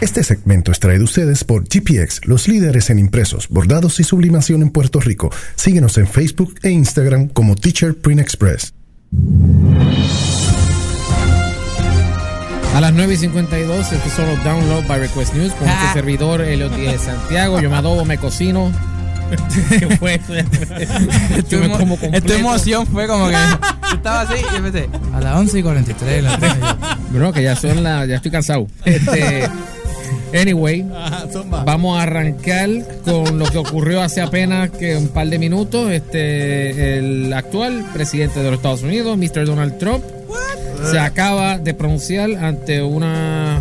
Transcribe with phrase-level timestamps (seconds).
[0.00, 4.62] Este segmento es traído a ustedes por GPX, los líderes en impresos, bordados y sublimación
[4.62, 5.30] en Puerto Rico.
[5.56, 8.74] Síguenos en Facebook e Instagram como Teacher Print Express.
[12.74, 16.42] A las 9 y 52, este es solo Download by Request News con este servidor,
[16.42, 17.60] Elliot de Santiago.
[17.60, 18.70] Yo me adobo, me cocino.
[19.78, 20.20] ¿Qué fue?
[21.50, 22.32] Yo me como Esta completo.
[22.34, 26.22] emoción fue como que yo estaba así y empecé a las 11 y 43.
[26.22, 28.68] La Bro, que ya son la, ya estoy cansado.
[28.86, 29.46] Este,
[30.34, 30.84] anyway,
[31.64, 32.68] vamos a arrancar
[33.04, 35.90] con lo que ocurrió hace apenas que un par de minutos.
[35.90, 39.46] Este, el actual presidente de los Estados Unidos, Mr.
[39.46, 40.02] Donald Trump,
[40.90, 43.56] se acaba de pronunciar ante una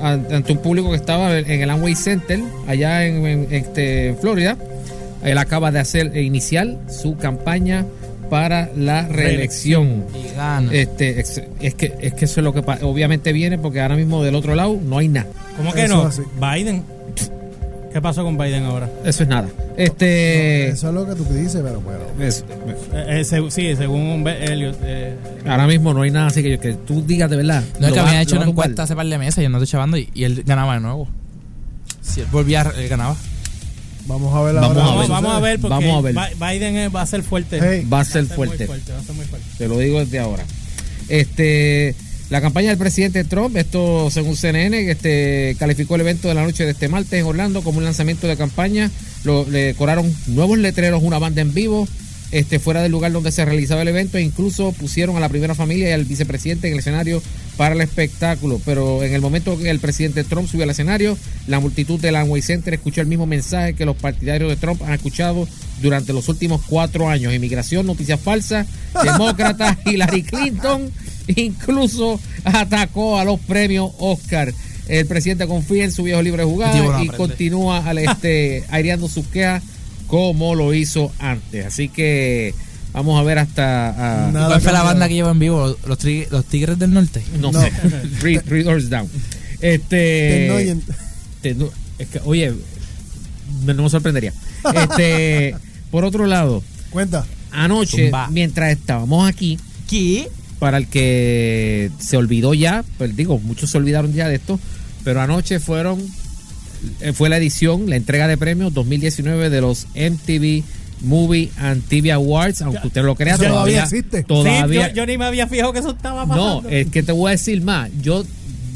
[0.00, 4.16] an- ante un público que estaba en el Amway Center allá en, en- este, en
[4.18, 4.56] Florida.
[5.24, 7.84] Él acaba de hacer e iniciar su campaña
[8.32, 10.06] para la reelección.
[10.14, 10.72] y gana.
[10.72, 14.24] Este, es, es que, es que eso es lo que obviamente viene porque ahora mismo
[14.24, 15.26] del otro lado no hay nada.
[15.58, 16.02] ¿Cómo que Eso no?
[16.04, 16.22] así.
[16.40, 16.82] Biden.
[17.92, 18.88] ¿Qué pasó con Biden ahora?
[19.04, 19.48] Eso es nada.
[19.76, 22.00] Este, Eso es lo que tú dices, pero bueno.
[22.20, 22.42] es-
[22.94, 24.78] Eh, eh, sí, según Elliot.
[24.82, 25.14] eh,
[25.46, 27.62] ahora mismo no hay nada así que, que tú digas de verdad.
[27.80, 29.70] no es que había hecho una encuesta hace par de meses y yo no estoy
[29.72, 31.06] chavando y, y él ganaba de nuevo.
[32.00, 33.14] Si él volvía, él ganaba.
[34.06, 34.82] Vamos a ver Vamos ahora.
[34.82, 35.08] a vamos, ver.
[35.10, 36.14] vamos a ver porque Vamos a ver.
[36.14, 37.58] Bi- Biden es- va a ser fuerte.
[37.62, 37.86] Hey.
[37.90, 38.66] Va a ser muy fuerte.
[38.66, 39.46] Va a ser muy fuerte.
[39.58, 40.44] Te lo digo desde ahora.
[41.08, 41.94] Este,
[42.30, 46.64] la campaña del presidente Trump, esto según CNN, este, calificó el evento de la noche
[46.64, 48.90] de este martes en Orlando como un lanzamiento de campaña.
[49.24, 51.86] Lo, le decoraron nuevos letreros, una banda en vivo,
[52.32, 55.54] este, fuera del lugar donde se realizaba el evento, e incluso pusieron a la primera
[55.54, 57.22] familia y al vicepresidente en el escenario
[57.56, 58.60] para el espectáculo.
[58.64, 61.16] Pero en el momento que el presidente Trump subió al escenario,
[61.46, 64.94] la multitud del Amway Center escuchó el mismo mensaje que los partidarios de Trump han
[64.94, 65.46] escuchado
[65.80, 67.34] durante los últimos cuatro años.
[67.34, 68.66] Inmigración, noticias falsas,
[69.04, 70.90] demócrata Hillary Clinton
[71.36, 74.52] incluso atacó a los premios Oscar.
[74.88, 77.16] El presidente confía en su viejo libre no y aprende.
[77.16, 79.62] continúa al este aireando sus quejas
[80.12, 81.64] como lo hizo antes.
[81.64, 82.54] Así que
[82.92, 85.74] vamos a ver hasta ah, ¿Cuál fue la banda que lleva en vivo?
[85.86, 87.22] ¿Los, tri- los Tigres del Norte?
[87.40, 87.58] no, No.
[87.62, 87.72] sé,
[88.20, 89.08] three, three doors down.
[89.62, 90.50] Este
[91.40, 91.56] te-
[91.98, 92.52] es que, oye,
[93.64, 94.34] me- no me sorprendería.
[94.74, 95.54] Este,
[95.90, 97.24] por otro lado, Cuenta.
[97.50, 98.28] anoche Zumba.
[98.28, 99.58] mientras estábamos aquí
[99.88, 100.28] ¿Qué?
[100.58, 104.60] para el que se olvidó ya, pues digo, muchos se olvidaron ya de esto,
[105.04, 106.04] pero anoche fueron
[107.14, 110.62] fue la edición, la entrega de premios 2019 de los MTV
[111.02, 114.22] Movie and TV Awards, aunque usted lo crea todavía todavía existe.
[114.22, 116.62] todavía Sí, yo, yo ni me había fijado que eso estaba pasando.
[116.62, 118.24] no, es que te voy a decir más, yo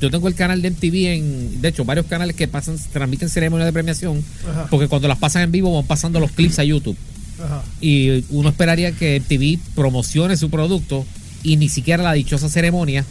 [0.00, 3.66] yo tengo el canal de MTV en, de hecho, varios canales que pasan, transmiten ceremonias
[3.66, 4.66] de premiación, Ajá.
[4.70, 6.96] porque cuando las pasan en vivo van pasando los clips a YouTube
[7.44, 7.62] Ajá.
[7.80, 11.04] y uno esperaría que MTV promocione su producto
[11.42, 13.04] y ni siquiera la dichosa ceremonia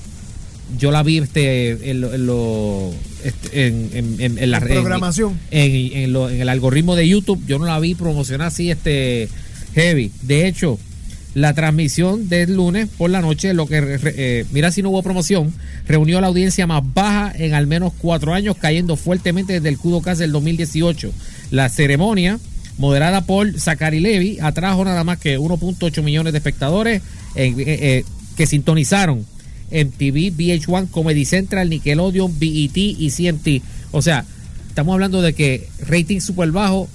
[0.77, 2.91] yo la vi este en, lo- en, lo-
[3.23, 5.39] este, en, en- en- en la programación.
[5.51, 9.29] en, en lo- en el algoritmo de YouTube yo no la vi promocionar así este
[9.75, 10.77] heavy de hecho
[11.33, 15.53] la transmisión del lunes por la noche lo que eh, mira si no hubo promoción
[15.87, 20.01] reunió la audiencia más baja en al menos cuatro años cayendo fuertemente desde el Kudo
[20.15, 21.11] del 2018
[21.51, 22.39] la ceremonia
[22.77, 27.01] moderada por Zachary Levy atrajo nada más que 1.8 millones de espectadores
[27.35, 28.03] eh, eh,
[28.35, 29.25] que sintonizaron
[29.71, 33.63] MTV, VH1, Comedy Central, Nickelodeon, BET y CMT.
[33.91, 34.25] O sea,
[34.67, 36.87] estamos hablando de que rating super bajo,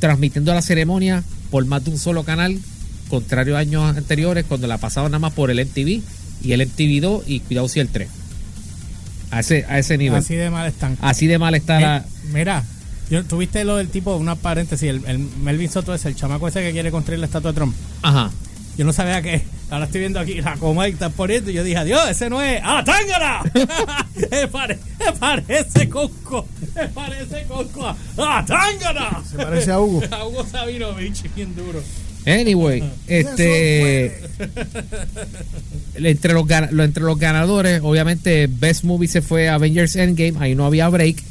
[0.00, 2.58] transmitiendo la ceremonia por más de un solo canal,
[3.08, 6.02] contrario a años anteriores, cuando la pasaban nada más por el MTV
[6.42, 8.08] y el MTV 2 y cuidado si el 3.
[9.30, 10.18] A ese, a ese nivel.
[10.18, 10.96] Así de mal están.
[11.00, 12.04] Así de mal está Eh, la...
[12.32, 12.64] mira,
[13.10, 16.62] yo, tuviste lo del tipo, una paréntesis, el, el Melvin Soto es el chamaco ese
[16.62, 17.74] que quiere construir la estatua de Trump.
[18.02, 18.30] Ajá.
[18.76, 19.42] Yo no sabía que.
[19.70, 21.50] Ahora estoy viendo aquí la coma y está poniendo.
[21.50, 22.60] Y yo dije, adiós, ese no es.
[22.62, 23.42] ¡Ah, tángara!
[24.30, 26.46] me, pare- me parece Coco.
[26.74, 27.96] Me parece Coco.
[28.18, 29.22] ¡Ah, tángara!
[29.28, 30.02] Se parece a Hugo.
[30.10, 31.82] a Hugo Sabinovich, bien duro.
[32.26, 34.06] Anyway, este
[35.94, 40.64] entre los, entre los ganadores, obviamente Best Movie se fue a Avengers Endgame, ahí no
[40.64, 41.22] había break.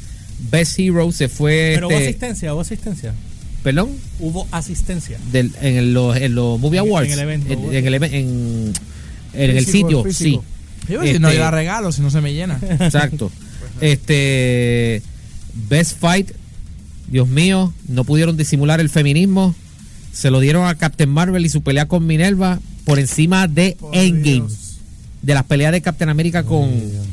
[0.50, 3.14] Best Hero se fue Pero hubo este, asistencia, hubo asistencia.
[3.64, 3.90] Perdón,
[4.20, 5.18] Hubo asistencia.
[5.32, 8.16] del, en el- los en los Movie En- en Awards, el evento, en, el, eve-
[8.18, 8.72] en-
[9.32, 10.44] en el Físico, sitio, físico.
[10.88, 12.60] Yo, si no Este- la regalo, si no se me llena.
[12.60, 13.32] sí, exacto.
[13.80, 15.02] Este
[15.68, 16.30] Best Fight,
[17.08, 19.54] Dios mío, no pudieron disimular el feminismo.
[20.12, 23.94] Se lo dieron a Captain Marvel y su pelea con Minerva por encima de Por
[23.96, 24.22] Endgame.
[24.46, 24.58] Dios.
[25.22, 27.06] de las peleas de Captain América con, Por con Dios.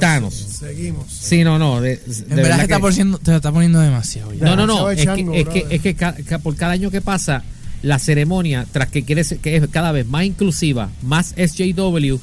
[0.00, 0.34] Thanos.
[0.34, 1.04] Seguimos.
[1.12, 1.80] Sí, no, no.
[1.80, 4.32] De, de En verdad verdad se está, que- poniendo, te está poniendo demasiado.
[4.34, 4.44] ya.
[4.44, 4.90] no, no, no.
[4.90, 5.66] Es que, es que, brother.
[5.70, 7.42] es que ca- ca- por cada año que pasa,
[7.82, 12.18] la ceremonia, tras que quiere ser- que es cada vez más inclusiva, más SJW,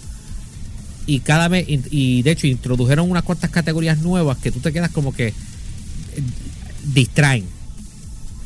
[1.05, 4.71] y cada vez, y, y de hecho introdujeron unas cuantas categorías nuevas que tú te
[4.71, 5.33] quedas como que eh,
[6.94, 7.45] distraen.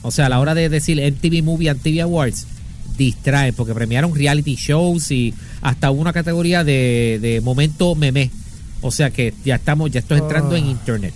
[0.02, 2.46] O sea, a la hora de decir MTV Movie and TV Awards,
[2.98, 8.32] distraen, porque premiaron reality shows y hasta una categoría de, de momento meme.
[8.82, 10.72] O sea que ya estamos, ya estoy entrando en Ah.
[10.72, 11.14] internet.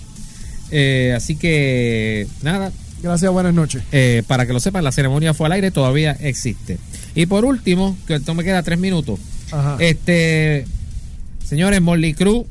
[0.72, 2.72] Eh, así que, nada,
[3.04, 3.82] Gracias, buenas noches.
[3.92, 6.78] eh, para que lo sepan, la ceremonia fue al aire, todavía existe.
[7.16, 9.20] Y por último, que esto me queda tres minutos.
[9.52, 9.78] Ajá.
[9.80, 10.66] Este,
[11.46, 12.46] señores, Molly Cruz,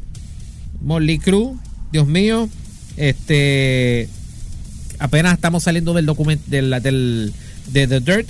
[0.83, 1.59] Molly Cruz,
[1.93, 2.49] Dios mío,
[2.97, 4.09] este,
[4.99, 7.33] apenas estamos saliendo del documento del, del
[7.73, 8.29] de The Dirt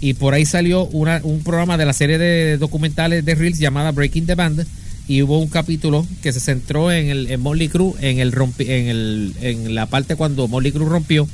[0.00, 3.90] y por ahí salió una- un programa de la serie de documentales de Reels llamada
[3.92, 4.66] Breaking the Band
[5.08, 8.68] y hubo un capítulo que se centró en el en Molly Cruz en el rompi-
[8.68, 11.28] en el en la parte cuando Molly Cruz rompió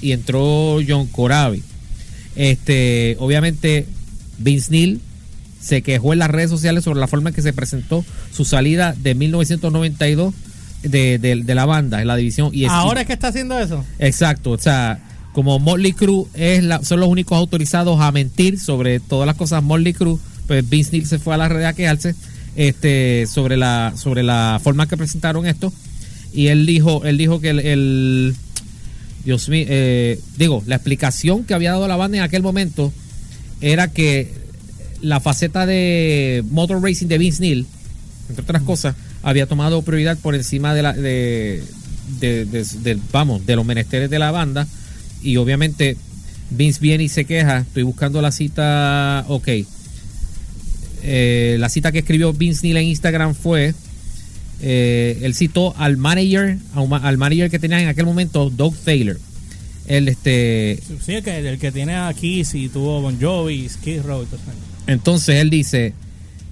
[0.00, 1.62] y entró John Corabi.
[2.36, 3.86] Este, obviamente
[4.38, 5.00] Vince Neil
[5.60, 8.94] se quejó en las redes sociales sobre la forma en que se presentó su salida
[8.98, 10.32] de 1992
[10.82, 13.84] de, de- de la banda en la división y Ahora es que está haciendo eso.
[13.98, 15.00] Exacto, o sea,
[15.34, 19.62] como Motley Crue es la, son los únicos autorizados a mentir sobre todas las cosas
[19.62, 20.16] Motley Crue,
[20.46, 22.14] pues Vince Neil se fue a la red a quejarse
[22.56, 25.72] este, sobre la sobre la forma que presentaron esto
[26.32, 28.34] y él dijo él dijo que el,
[29.24, 32.92] Dios mío, eh, digo, la explicación que había dado la banda en aquel momento
[33.60, 34.32] era que
[35.02, 37.66] la faceta de motor racing de Vince Neil,
[38.28, 41.62] entre otras cosas, había tomado prioridad por encima de la de,
[43.12, 44.66] vamos, de los menesteres de la banda
[45.22, 45.96] y obviamente
[46.50, 49.48] Vince viene y se queja, estoy buscando la cita, ok.
[51.02, 53.74] Eh, la cita que escribió Vince Neil en Instagram fue
[54.62, 59.18] eh, él citó al manager al manager que tenía en aquel momento Doug Taylor
[59.86, 64.02] él este Sí, el que, el que tiene a Kiss y tuvo Bon Jovi, Skid
[64.02, 64.26] Row
[64.86, 65.94] entonces él dice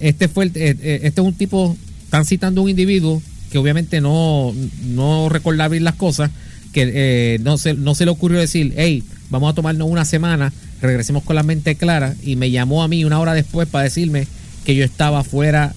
[0.01, 3.23] este fue el- eh, eh, este es un tipo están citando un individuo
[3.53, 4.55] que obviamente no
[4.87, 6.31] no recordaba bien las cosas
[6.73, 10.53] que eh, no se no se le ocurrió decir hey vamos a tomarnos una semana
[10.81, 14.27] regresemos con la mente clara y me llamó a mí una hora después para decirme
[14.69, 15.73] que yo estaba fuera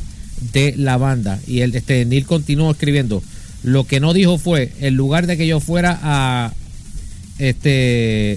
[0.51, 1.39] de la banda.
[1.47, 3.23] Y el este Neil continuó escribiendo.
[3.63, 6.51] Lo que no dijo fue en lugar de que yo fuera a
[7.39, 8.33] este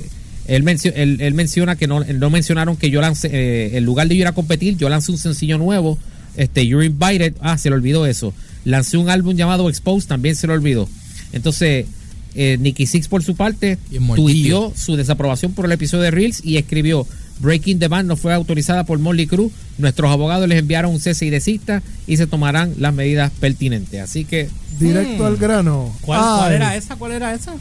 [0.47, 4.21] él, él, menciona que no, no mencionaron que yo lancé eh, en lugar de yo
[4.21, 5.99] ir a competir yo lancé un sencillo nuevo
[6.37, 7.35] este You're Invited.
[7.41, 8.33] Ah se le olvidó eso.
[8.65, 10.89] Lancé un álbum llamado Exposed también se le olvidó.
[11.33, 11.87] Entonces
[12.35, 13.79] eh, Nicky Six por su parte
[14.17, 17.07] tuiteó su desaprobación por el episodio de Reels y escribió
[17.41, 21.27] Breaking the Band no fue autorizada por Molly Cruz nuestros abogados les enviaron un cese
[21.27, 24.49] y desista y se tomarán las medidas pertinentes así que
[24.79, 25.27] Directo Mm.
[25.27, 25.97] al grano.
[26.01, 26.97] ¿Cuál, era esa?
[26.97, 27.55] ¿Cuál era esa?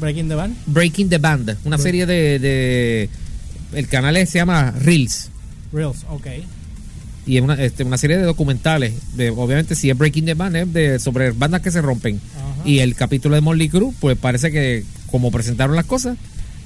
[0.00, 0.56] Breaking the Band.
[0.66, 3.08] Breaking the Band, una serie de, de-
[3.74, 5.28] el canal se llama Reels
[5.72, 6.26] Reels, ok.
[7.26, 8.94] y es una, este, una serie de documentales.
[9.16, 12.20] De, obviamente, si es Breaking the Band, es de, sobre bandas que se rompen.
[12.36, 12.43] Ajá.
[12.64, 16.16] Y el capítulo de Molly Crew, pues parece que como presentaron las cosas,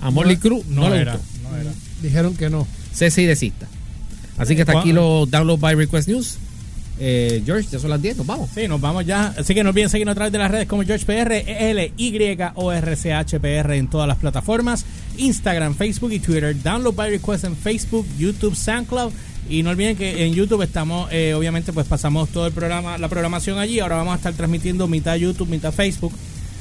[0.01, 1.49] a Molly Crew no, le era, gustó.
[1.51, 1.71] no era.
[2.03, 2.67] Dijeron que no.
[2.93, 3.67] Cese y desista.
[4.37, 6.39] Así que hasta aquí los download by request news.
[7.01, 8.51] Eh, George, ya son las 10, nos vamos.
[8.55, 9.35] Sí, nos vamos ya.
[9.39, 12.73] Así que no olviden seguirnos a través de las redes como GeorgePR, L Y O
[12.73, 14.85] R C H P R en todas las plataformas,
[15.17, 16.61] Instagram, Facebook y Twitter.
[16.61, 19.13] Download by request en Facebook, YouTube, SoundCloud.
[19.49, 23.09] Y no olviden que en YouTube estamos, eh, obviamente, pues pasamos todo el programa, la
[23.09, 23.81] programación allí.
[23.81, 26.13] Ahora vamos a estar transmitiendo mitad YouTube, mitad Facebook.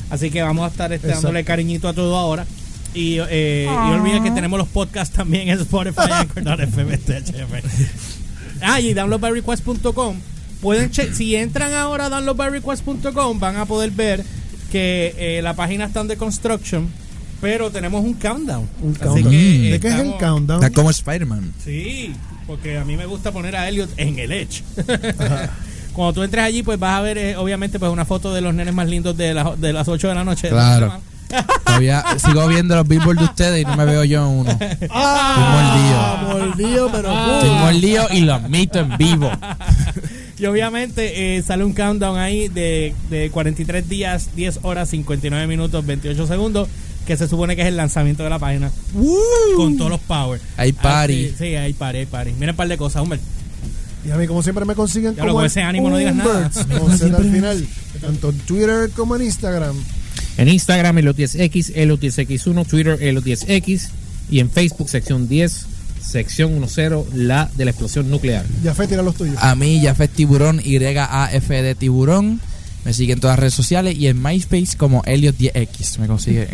[0.10, 2.46] Así que vamos a estar este, dándole cariñito a todo ahora.
[2.94, 8.62] Y, eh, y no olviden que tenemos los podcasts también en Spotify, Anchor.fm, THF.
[8.62, 10.16] Ah, y downloadbyrequest.com.
[10.62, 14.24] Pueden che- si entran ahora a downloadbyrequest.com van a poder ver
[14.72, 16.88] que eh, la página está de construction,
[17.42, 18.68] pero tenemos un countdown.
[18.82, 19.30] Un Así countdown.
[19.32, 20.64] que, eh, ¿De qué es el countdown?
[20.64, 21.54] Está como Spider-Man.
[21.64, 22.14] Sí,
[22.46, 24.64] porque a mí me gusta poner a Elliot en el Edge.
[25.94, 28.54] Cuando tú entres allí, pues vas a ver, eh, obviamente, pues una foto de los
[28.54, 30.50] nenes más lindos de, la- de las 8 de la noche.
[30.50, 30.94] Claro.
[31.66, 34.52] Todavía sigo viendo los billboards de ustedes y no me veo yo en uno.
[34.62, 36.46] Estoy Ah, mordido.
[36.48, 37.60] mordido, pero Estoy full.
[37.60, 39.32] mordido y lo admito en vivo.
[40.40, 45.84] Y obviamente eh, sale un countdown ahí de, de 43 días, 10 horas, 59 minutos,
[45.86, 46.70] 28 segundos,
[47.08, 48.70] que se supone que es el lanzamiento de la página.
[49.56, 50.40] Con todos los power.
[50.58, 51.28] Hay party.
[51.28, 52.32] Así- sí, hay party, hay party.
[52.34, 53.20] Miren un par de cosas, Humber.
[54.06, 55.98] Y a mí, como siempre, me consiguen Ya lo, como con el ese ánimo no
[55.98, 56.52] digas nada.
[56.80, 57.68] Con al final.
[58.00, 59.76] Tanto en Twitter como en Instagram.
[60.38, 63.88] En Instagram, Elo10X, Elo10X1, Twitter, Elo10X
[64.30, 65.66] y en Facebook, sección 10,
[66.00, 68.46] sección 10, la de la explosión nuclear.
[68.64, 69.36] Ya fe, tira los tuyos.
[69.40, 72.40] A mí, Jafet Tiburón, Y-A-F de Tiburón.
[72.88, 76.00] Me sigue en todas las redes sociales y en MySpace como Elliot10X.
[76.00, 76.48] Me consigue.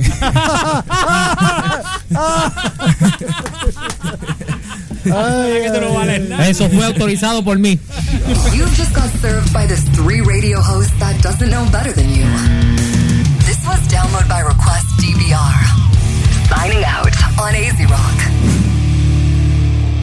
[6.40, 7.78] Eso fue autorizado por mí.
[8.52, 12.25] You've just got served by this three radio host that doesn't know better than you.
[13.46, 15.54] This was Download by Request DBR.
[16.50, 18.33] Signing out on AZ Rock.